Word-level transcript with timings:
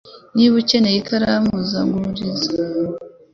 Niba 0.35 0.53
ukeneye 0.61 0.97
ikaramu, 0.99 1.53
nzaguriza. 1.63 2.49